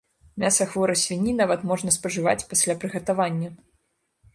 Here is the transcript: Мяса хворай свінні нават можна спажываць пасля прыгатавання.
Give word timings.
Мяса 0.43 0.65
хворай 0.71 0.97
свінні 1.03 1.35
нават 1.43 1.67
можна 1.75 1.95
спажываць 1.99 2.47
пасля 2.55 2.81
прыгатавання. 2.83 3.49